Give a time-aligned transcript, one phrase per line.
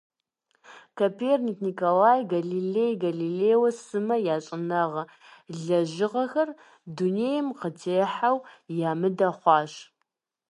[0.97, 5.03] Коперник Николай, Галилей Галилео сымэ я щӏэныгъэ
[5.63, 6.49] лэжьыгъэхэр
[6.95, 8.37] дунейм къытехьэу
[8.91, 9.73] ямыдэ хъуащ.